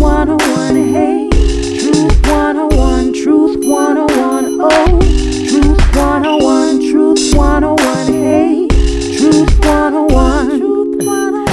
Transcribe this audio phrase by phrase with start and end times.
[0.00, 1.28] 101, hey.
[1.78, 4.98] Truth 101, Truth 101, oh.
[5.46, 8.66] Truth 101, Truth 101, hey.
[9.18, 11.48] Truth 101, Truth 101.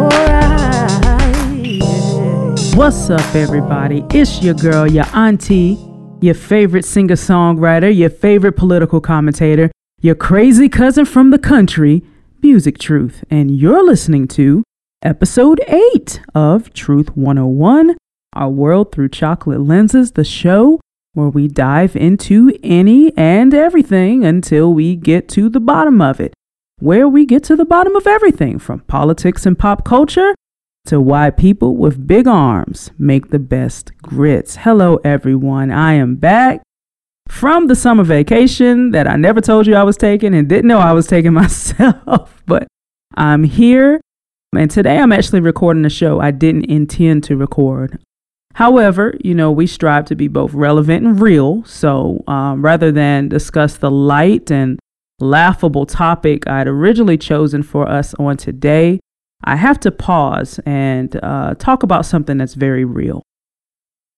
[0.00, 1.66] Alright.
[1.78, 2.76] yeah.
[2.76, 4.04] What's up, everybody?
[4.10, 5.78] It's your girl, your auntie,
[6.20, 12.02] your favorite singer songwriter, your favorite political commentator, your crazy cousin from the country,
[12.42, 14.64] Musiq Truth, and you're listening to
[15.02, 17.96] episode 8 of Truth 101
[18.34, 20.80] Our World Through Chocolate Lenses, the show
[21.14, 26.32] where we dive into any and everything until we get to the bottom of it.
[26.78, 30.34] Where we get to the bottom of everything from politics and pop culture
[30.86, 34.56] to why people with big arms make the best grits.
[34.56, 35.70] Hello, everyone.
[35.70, 36.62] I am back
[37.28, 40.78] from the summer vacation that I never told you I was taking and didn't know
[40.78, 42.66] I was taking myself, but
[43.14, 44.00] I'm here.
[44.54, 47.98] And today I'm actually recording a show I didn't intend to record.
[48.54, 51.64] However, you know, we strive to be both relevant and real.
[51.64, 54.78] So um, rather than discuss the light and
[55.20, 59.00] laughable topic I'd originally chosen for us on today,
[59.42, 63.22] I have to pause and uh, talk about something that's very real.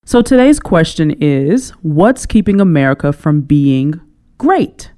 [0.05, 4.01] So today's question is What's keeping America from being
[4.37, 4.91] great?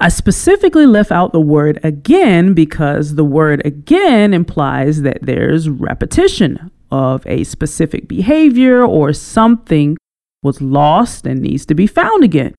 [0.00, 6.70] I specifically left out the word again because the word again implies that there's repetition
[6.90, 9.96] of a specific behavior or something
[10.42, 12.54] was lost and needs to be found again.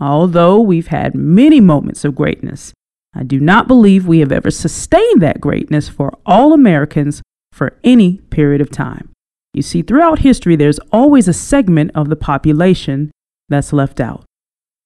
[0.00, 2.72] Although we've had many moments of greatness,
[3.14, 8.18] I do not believe we have ever sustained that greatness for all Americans for any
[8.30, 9.10] period of time.
[9.54, 13.10] You see, throughout history, there's always a segment of the population
[13.48, 14.24] that's left out.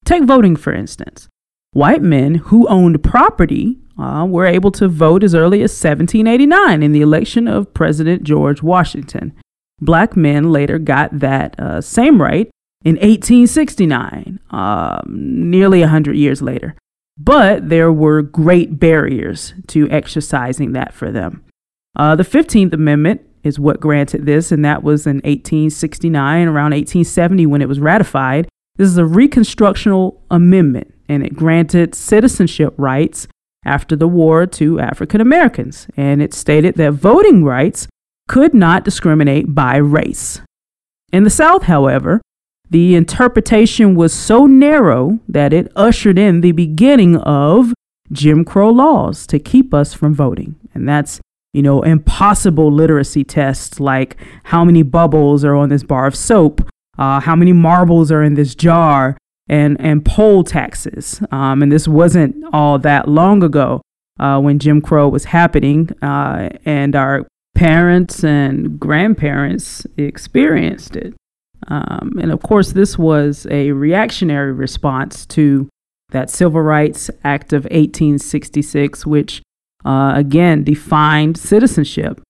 [0.05, 1.28] Take voting, for instance.
[1.72, 6.92] White men who owned property uh, were able to vote as early as 1789 in
[6.92, 9.32] the election of President George Washington.
[9.80, 12.50] Black men later got that uh, same right
[12.84, 15.04] in 1869, um,
[15.50, 16.75] nearly 100 years later.
[17.16, 21.44] But there were great barriers to exercising that for them.
[21.94, 27.47] Uh, the 15th Amendment is what granted this, and that was in 1869, around 1870
[27.47, 28.48] when it was ratified.
[28.76, 33.26] This is a reconstructional amendment, and it granted citizenship rights
[33.65, 35.88] after the war to African Americans.
[35.97, 37.88] And it stated that voting rights
[38.28, 40.41] could not discriminate by race.
[41.12, 42.21] In the South, however,
[42.71, 47.75] the interpretation was so narrow that it ushered in the beginning of
[48.12, 50.54] Jim Crow laws to keep us from voting.
[50.72, 51.21] And that's,
[51.53, 56.69] you know, impossible literacy tests like how many bubbles are on this bar of soap,
[56.97, 59.16] uh, how many marbles are in this jar,
[59.50, 61.21] and, and poll taxes.
[61.33, 63.83] Um, and this wasn't all that long ago
[64.21, 71.15] uh, when Jim Crow was happening, uh, and our parents and grandparents experienced it.
[71.66, 75.69] Um, and of course, this was a reactionary response to
[76.10, 79.43] that Civil Rights Act of 1866, which
[79.84, 82.21] uh, again defined citizenship.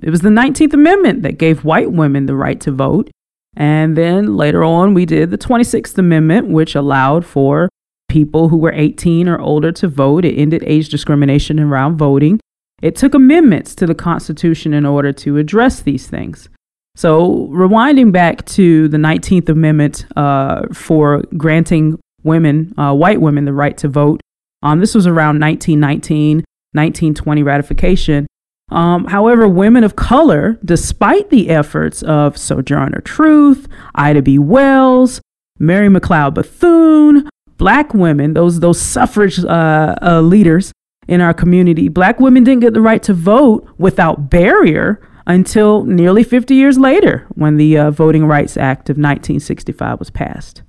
[0.00, 3.10] It was the 19th Amendment that gave white women the right to vote.
[3.56, 7.68] And then later on, we did the 26th Amendment, which allowed for
[8.08, 10.24] people who were 18 or older to vote.
[10.24, 12.40] It ended age discrimination around voting.
[12.80, 16.48] It took amendments to the Constitution in order to address these things.
[16.94, 23.52] So, rewinding back to the 19th Amendment uh, for granting women, uh, white women, the
[23.54, 24.20] right to vote,
[24.62, 26.38] um, this was around 1919,
[26.72, 28.26] 1920 ratification.
[28.72, 34.38] Um, however, women of color, despite the efforts of Sojourner Truth, Ida B.
[34.38, 35.20] Wells,
[35.58, 37.28] Mary McLeod Bethune,
[37.58, 40.72] black women, those, those suffrage uh, uh, leaders
[41.06, 46.24] in our community, black women didn't get the right to vote without barrier until nearly
[46.24, 50.62] 50 years later when the uh, Voting Rights Act of 1965 was passed.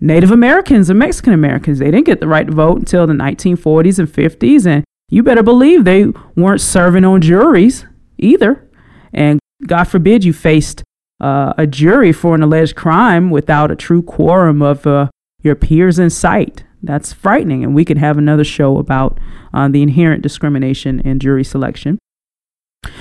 [0.00, 3.98] Native Americans and Mexican Americans, they didn't get the right to vote until the 1940s
[3.98, 7.86] and 50s, and you better believe they weren't serving on juries
[8.18, 8.68] either.
[9.12, 10.82] And God forbid you faced
[11.20, 15.08] uh, a jury for an alleged crime without a true quorum of uh,
[15.42, 16.64] your peers in sight.
[16.82, 19.18] That's frightening, and we could have another show about
[19.52, 21.98] uh, the inherent discrimination in jury selection.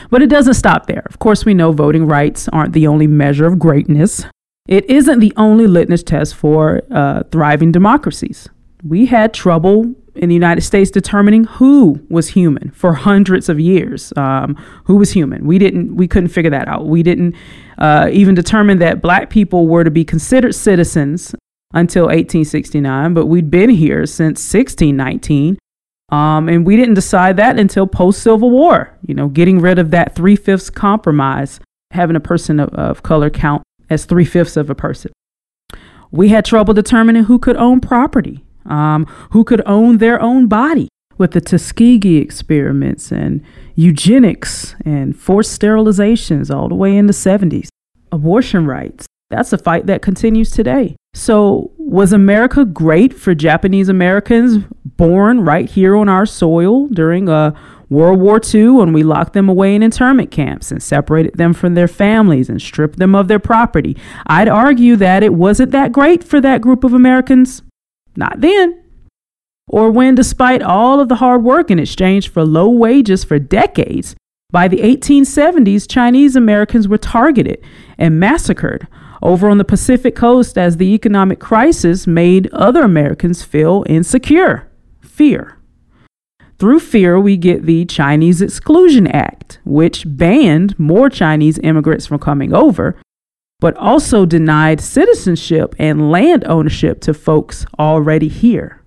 [0.10, 1.04] But it doesn't stop there.
[1.08, 4.26] Of course, we know voting rights aren't the only measure of greatness.
[4.68, 8.50] It isn't the only litmus test for uh, thriving democracies.
[8.84, 14.14] We had trouble in the United States determining who was human for hundreds of years.
[14.16, 14.56] Um,
[14.86, 15.46] who was human?
[15.46, 15.96] We didn't.
[15.96, 16.88] We couldn't figure that out.
[16.88, 17.36] We didn't
[17.78, 21.36] uh, even determine that black people were to be considered citizens
[21.74, 23.14] until 1869.
[23.14, 25.58] But we'd been here since 1619,
[26.12, 28.98] um, and we didn't decide that until post Civil War.
[29.06, 31.60] You know, getting rid of that three fifths compromise
[31.92, 35.12] having a person of, of color count as three fifths of a person.
[36.12, 40.90] We had trouble determining who could own property, um, who could own their own body
[41.18, 43.44] with the Tuskegee experiments and
[43.76, 47.70] eugenics and forced sterilizations all the way in the 70s.
[48.12, 49.06] Abortion rights.
[49.30, 50.96] That's a fight that continues today.
[51.14, 57.52] So, was America great for Japanese Americans born right here on our soil during uh,
[57.90, 61.74] World War II when we locked them away in internment camps and separated them from
[61.74, 63.98] their families and stripped them of their property?
[64.28, 67.64] I'd argue that it wasn't that great for that group of Americans.
[68.18, 68.84] Not then.
[69.70, 74.16] Or when, despite all of the hard work in exchange for low wages for decades,
[74.50, 77.64] by the 1870s, Chinese Americans were targeted
[77.98, 78.88] and massacred
[79.22, 84.70] over on the Pacific coast as the economic crisis made other Americans feel insecure.
[85.02, 85.58] Fear.
[86.60, 92.54] Through fear, we get the Chinese Exclusion Act, which banned more Chinese immigrants from coming
[92.54, 92.96] over,
[93.60, 98.82] but also denied citizenship and land ownership to folks already here.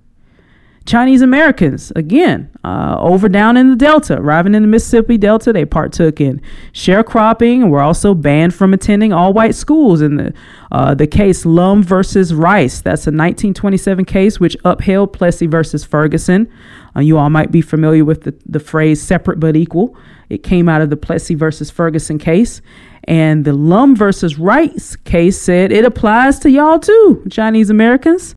[0.87, 5.65] Chinese Americans, again, uh, over down in the Delta, arriving in the Mississippi Delta, they
[5.65, 6.41] partook in
[6.73, 10.33] sharecropping and were also banned from attending all white schools in the,
[10.73, 12.81] uh, the case Lum versus Rice.
[12.81, 16.51] That's a 1927 case which upheld Plessy versus Ferguson.
[16.97, 19.97] Uh, you all might be familiar with the, the phrase separate but equal.
[20.29, 22.63] It came out of the Plessy versus Ferguson case.
[23.05, 28.35] And the Lum versus Rice case said it applies to y'all too, Chinese Americans.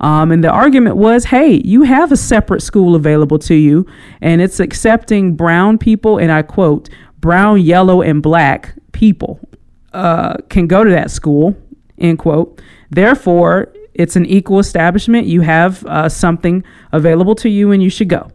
[0.00, 3.86] Um, and the argument was hey, you have a separate school available to you,
[4.20, 6.88] and it's accepting brown people, and I quote,
[7.20, 9.40] brown, yellow, and black people
[9.92, 11.56] uh, can go to that school,
[11.98, 12.60] end quote.
[12.90, 15.26] Therefore, it's an equal establishment.
[15.26, 18.30] You have uh, something available to you, and you should go.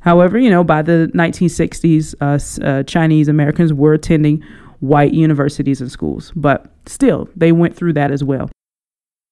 [0.00, 4.42] However, you know, by the 1960s, uh, uh, Chinese Americans were attending
[4.80, 8.50] white universities and schools, but still, they went through that as well.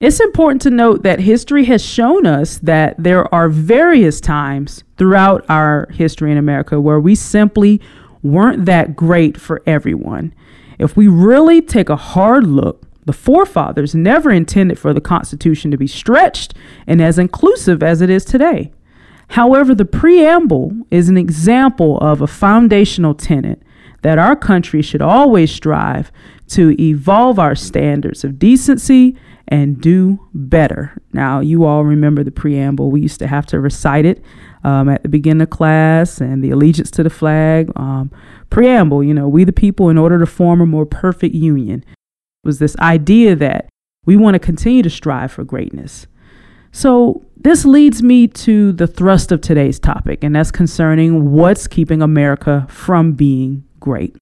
[0.01, 5.45] It's important to note that history has shown us that there are various times throughout
[5.49, 7.81] our history in America where we simply
[8.23, 10.33] weren't that great for everyone.
[10.79, 15.77] If we really take a hard look, the forefathers never intended for the Constitution to
[15.77, 16.55] be stretched
[16.87, 18.71] and as inclusive as it is today.
[19.31, 23.63] However, the preamble is an example of a foundational tenet
[24.09, 26.11] that our country should always strive
[26.47, 29.15] to evolve our standards of decency
[29.49, 30.97] and do better.
[31.13, 32.91] Now, you all remember the preamble.
[32.91, 34.25] We used to have to recite it
[34.65, 37.71] um, at the beginning of class and the allegiance to the flag.
[37.77, 38.11] Um,
[38.49, 41.85] preamble, you know, we the people, in order to form a more perfect union,
[42.45, 43.69] was this idea that
[44.07, 46.07] we want to continue to strive for greatness.
[46.73, 52.01] So, this leads me to the thrust of today's topic, and that's concerning what's keeping
[52.01, 54.17] America from being great.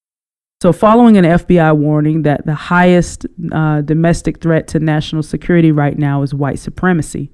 [0.62, 5.98] So, following an FBI warning that the highest uh, domestic threat to national security right
[5.98, 7.30] now is white supremacy,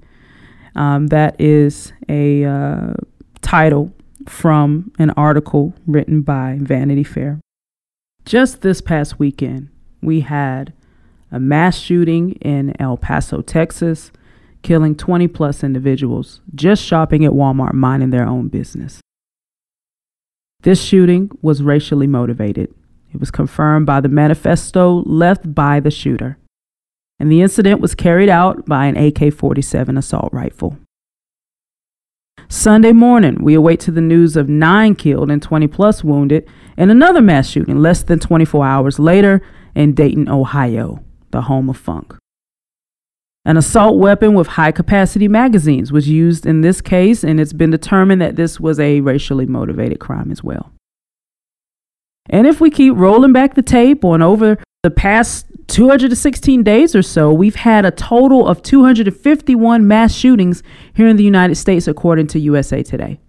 [0.75, 2.93] um, that is a uh,
[3.41, 3.93] title
[4.27, 7.39] from an article written by Vanity Fair.
[8.25, 9.69] Just this past weekend,
[10.01, 10.73] we had
[11.31, 14.11] a mass shooting in El Paso, Texas,
[14.61, 19.01] killing 20 plus individuals just shopping at Walmart, minding their own business.
[20.63, 22.73] This shooting was racially motivated.
[23.13, 26.37] It was confirmed by the manifesto left by the shooter.
[27.19, 30.77] And the incident was carried out by an AK 47 assault rifle.
[32.47, 36.89] Sunday morning, we await to the news of nine killed and 20 plus wounded in
[36.89, 39.41] another mass shooting less than 24 hours later
[39.75, 42.15] in Dayton, Ohio, the home of funk.
[43.45, 47.71] An assault weapon with high capacity magazines was used in this case, and it's been
[47.71, 50.71] determined that this was a racially motivated crime as well.
[52.29, 57.01] And if we keep rolling back the tape on over the past 216 days or
[57.01, 62.27] so, we've had a total of 251 mass shootings here in the United States, according
[62.27, 63.19] to USA Today.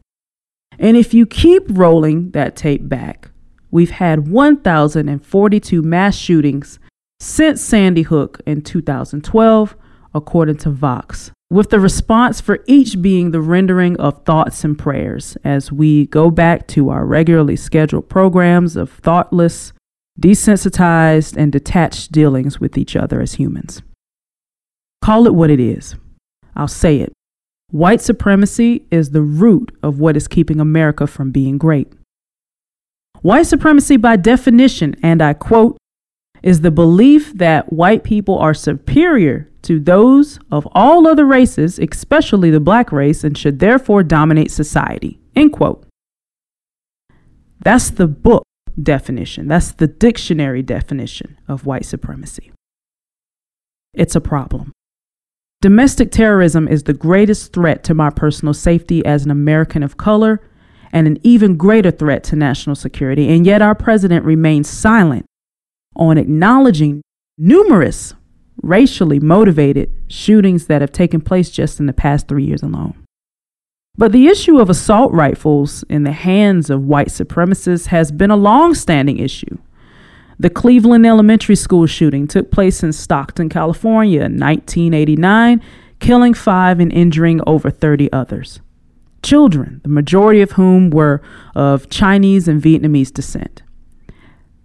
[0.78, 3.30] And if you keep rolling that tape back,
[3.72, 6.78] we've had 1,042 mass shootings
[7.18, 9.76] since Sandy Hook in 2012,
[10.14, 15.36] according to Vox with the response for each being the rendering of thoughts and prayers
[15.44, 19.72] as we go back to our regularly scheduled programs of thoughtless,
[20.20, 23.82] desensitized, and detached dealings with each other as humans.
[25.00, 25.94] Call it what it is.
[26.56, 27.12] I'll say it.
[27.70, 31.92] White supremacy is the root of what is keeping America from being great.
[33.22, 35.76] White supremacy, by definition, and I quote,
[36.44, 42.50] is the belief that white people are superior to those of all other races, especially
[42.50, 45.18] the black race, and should therefore dominate society.
[45.34, 45.86] End quote.
[47.60, 48.44] That's the book
[48.80, 49.48] definition.
[49.48, 52.52] That's the dictionary definition of white supremacy.
[53.94, 54.72] It's a problem.
[55.62, 60.42] Domestic terrorism is the greatest threat to my personal safety as an American of color
[60.92, 63.34] and an even greater threat to national security.
[63.34, 65.24] And yet, our president remains silent
[65.96, 67.02] on acknowledging
[67.38, 68.14] numerous
[68.62, 72.94] racially motivated shootings that have taken place just in the past three years alone.
[73.96, 78.36] But the issue of assault rifles in the hands of white supremacists has been a
[78.36, 79.58] long standing issue.
[80.38, 85.62] The Cleveland Elementary School shooting took place in Stockton, California in 1989,
[86.00, 88.60] killing five and injuring over 30 others.
[89.22, 91.22] Children, the majority of whom were
[91.54, 93.62] of Chinese and Vietnamese descent.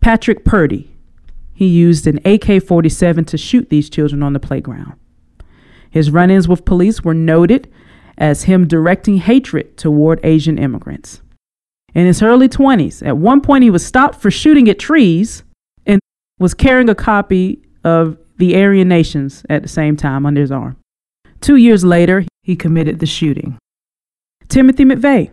[0.02, 0.96] Patrick Purdy,
[1.60, 4.94] he used an AK 47 to shoot these children on the playground.
[5.90, 7.70] His run ins with police were noted
[8.18, 11.22] as him directing hatred toward Asian immigrants.
[11.94, 15.44] In his early 20s, at one point he was stopped for shooting at trees
[15.86, 16.00] and
[16.40, 20.78] was carrying a copy of The Aryan Nations at the same time under his arm.
[21.42, 23.58] Two years later, he committed the shooting.
[24.48, 25.30] Timothy McVeigh.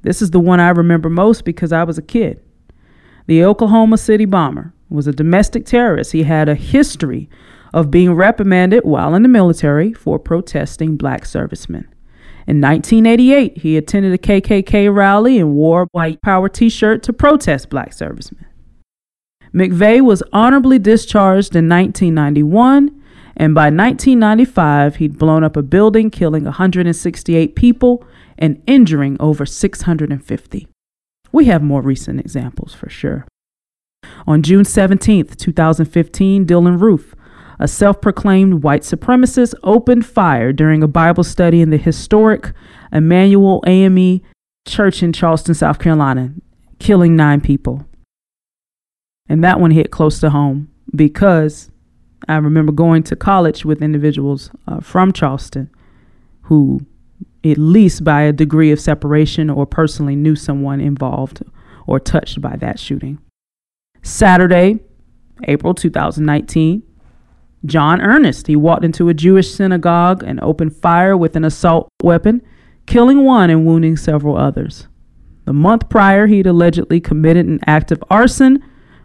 [0.00, 2.40] This is the one I remember most because I was a kid.
[3.26, 6.12] The Oklahoma City bomber was a domestic terrorist.
[6.12, 7.30] He had a history
[7.72, 11.88] of being reprimanded while in the military for protesting black servicemen.
[12.46, 17.12] In 1988, he attended a KKK rally and wore a white power t shirt to
[17.12, 18.46] protest black servicemen.
[19.54, 23.00] McVeigh was honorably discharged in 1991,
[23.36, 28.04] and by 1995, he'd blown up a building, killing 168 people
[28.38, 30.68] and injuring over 650.
[31.32, 33.26] We have more recent examples for sure.
[34.26, 37.14] On June 17, 2015, Dylann Roof,
[37.58, 42.52] a self proclaimed white supremacist, opened fire during a Bible study in the historic
[42.92, 44.20] Emanuel AME
[44.66, 46.32] Church in Charleston, South Carolina,
[46.78, 47.86] killing nine people.
[49.28, 51.70] And that one hit close to home because
[52.28, 55.70] I remember going to college with individuals uh, from Charleston
[56.42, 56.84] who,
[57.44, 61.42] at least by a degree of separation or personally knew someone involved
[61.86, 63.18] or touched by that shooting.
[64.02, 64.80] Saturday,
[65.44, 66.82] April 2019,
[67.66, 68.46] John Earnest.
[68.46, 72.42] he walked into a Jewish synagogue and opened fire with an assault weapon,
[72.86, 74.88] killing one and wounding several others.
[75.44, 78.62] The month prior, he'd allegedly committed an act of arson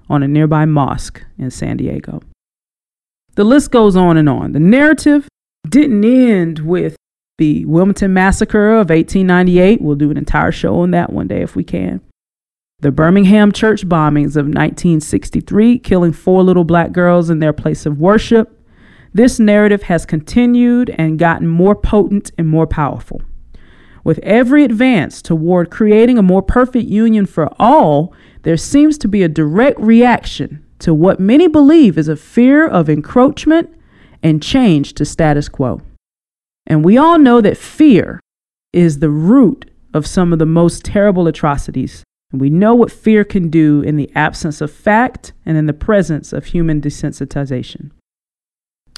[0.09, 2.21] on a nearby mosque in San Diego.
[3.35, 4.53] The list goes on and on.
[4.53, 5.27] The narrative
[5.67, 6.95] didn't end with
[7.37, 9.81] the Wilmington Massacre of 1898.
[9.81, 12.01] We'll do an entire show on that one day if we can.
[12.85, 17.99] The Birmingham church bombings of 1963, killing four little black girls in their place of
[17.99, 18.63] worship.
[19.11, 23.23] This narrative has continued and gotten more potent and more powerful.
[24.03, 28.13] With every advance toward creating a more perfect union for all,
[28.43, 32.87] there seems to be a direct reaction to what many believe is a fear of
[32.87, 33.67] encroachment
[34.21, 35.81] and change to status quo.
[36.67, 38.19] And we all know that fear
[38.73, 42.03] is the root of some of the most terrible atrocities
[42.35, 45.73] and we know what fear can do in the absence of fact and in the
[45.73, 47.91] presence of human desensitization.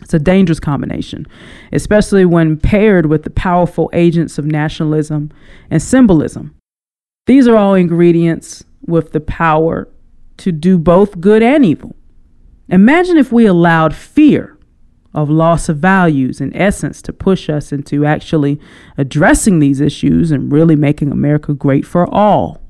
[0.02, 1.28] It's a dangerous combination,
[1.72, 5.32] especially when paired with the powerful agents of nationalism
[5.70, 6.56] and symbolism.
[7.28, 9.88] These are all ingredients with the power
[10.38, 11.96] to do both good and evil.
[12.70, 14.58] Imagine if we allowed fear
[15.14, 18.60] of loss of values and essence to push us into actually
[18.98, 22.64] addressing these issues and really making America great for all.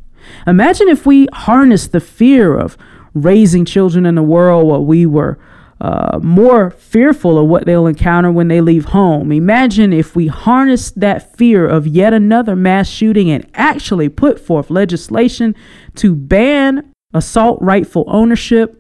[0.46, 2.77] Imagine if we harnessed the fear of
[3.13, 5.38] raising children in a world where we were
[5.79, 9.31] uh, more fearful of what they'll encounter when they leave home.
[9.31, 14.72] Imagine if we harnessed that fear of yet another mass shooting and actually put forth
[14.72, 15.55] legislation
[15.96, 18.79] to ban assault rifle ownership.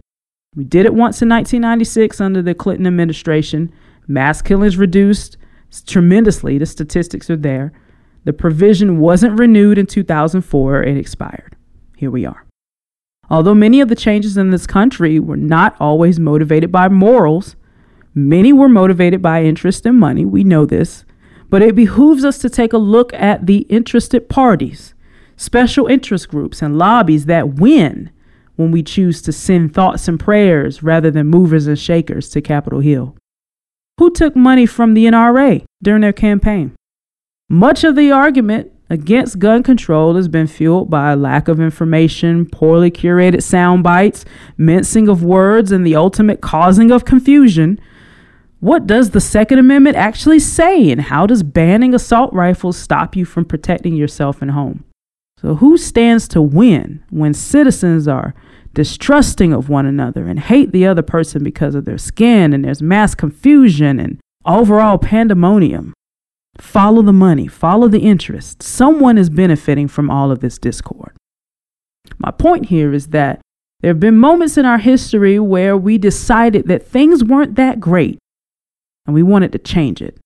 [0.55, 3.71] We did it once in 1996 under the Clinton administration.
[4.07, 5.37] Mass killings reduced
[5.85, 6.57] tremendously.
[6.57, 7.73] The statistics are there.
[8.23, 11.55] The provision wasn't renewed in 2004, it expired.
[11.95, 12.45] Here we are.
[13.29, 17.55] Although many of the changes in this country were not always motivated by morals,
[18.13, 20.25] many were motivated by interest and money.
[20.25, 21.03] We know this.
[21.49, 24.93] But it behooves us to take a look at the interested parties,
[25.37, 28.11] special interest groups, and lobbies that win
[28.57, 32.81] when we choose to send thoughts and prayers rather than movers and shakers to Capitol
[32.81, 33.15] Hill.
[33.97, 36.75] Who took money from the NRA during their campaign?
[37.49, 42.45] Much of the argument against gun control has been fueled by a lack of information,
[42.45, 44.25] poorly curated sound bites,
[44.57, 47.79] mincing of words, and the ultimate causing of confusion.
[48.59, 53.23] What does the Second Amendment actually say, and how does banning assault rifles stop you
[53.23, 54.83] from protecting yourself and home?
[55.39, 58.33] So, who stands to win when citizens are
[58.73, 62.81] distrusting of one another and hate the other person because of their skin and there's
[62.81, 65.93] mass confusion and overall pandemonium?
[66.59, 68.63] Follow the money, follow the interest.
[68.63, 71.15] Someone is benefiting from all of this discord.
[72.17, 73.41] My point here is that
[73.81, 78.17] there have been moments in our history where we decided that things weren't that great
[79.05, 80.17] and we wanted to change it.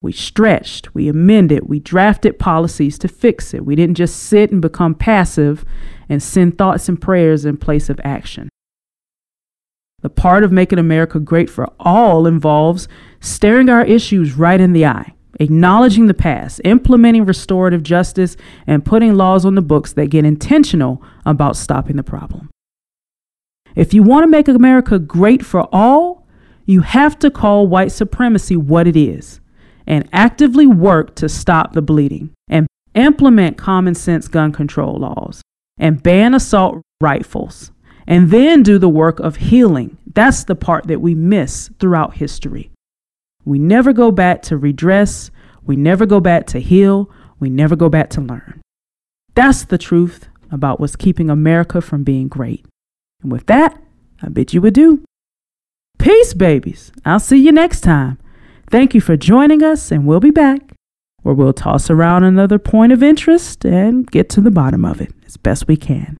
[0.00, 3.64] We stretched, we amended, we drafted policies to fix it.
[3.64, 5.64] We didn't just sit and become passive
[6.08, 8.48] and send thoughts and prayers in place of action.
[10.00, 12.88] The part of making America great for all involves
[13.20, 19.14] staring our issues right in the eye acknowledging the past, implementing restorative justice, and putting
[19.14, 22.48] laws on the books that get intentional about stopping the problem.
[23.74, 26.26] If you want to make America great for all,
[26.64, 29.40] you have to call white supremacy what it is
[29.86, 35.42] and actively work to stop the bleeding and implement common sense gun control laws
[35.78, 37.70] and ban assault rifles
[38.06, 39.96] and then do the work of healing.
[40.14, 42.70] That's the part that we miss throughout history.
[43.46, 45.30] We never go back to redress.
[45.64, 47.10] We never go back to heal.
[47.40, 48.60] We never go back to learn.
[49.34, 52.66] That's the truth about what's keeping America from being great.
[53.22, 53.80] And with that,
[54.22, 55.02] I bid you adieu.
[55.98, 56.92] Peace, babies.
[57.04, 58.18] I'll see you next time.
[58.68, 60.72] Thank you for joining us, and we'll be back
[61.22, 65.12] where we'll toss around another point of interest and get to the bottom of it
[65.26, 66.16] as best we can.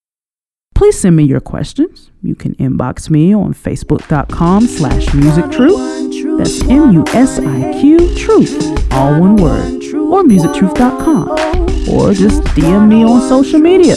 [0.74, 2.10] Please send me your questions.
[2.22, 5.06] You can inbox me on facebook.com slash
[6.38, 6.66] musiq truth.
[6.66, 9.82] That's M-U-S-I-Q truth, all one word.
[9.94, 11.28] Or musiqtruth.com.
[11.88, 13.96] Or just DM me on social media.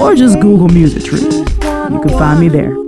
[0.00, 1.48] Or just Google Musiq Truth.
[1.90, 2.87] You can find me there.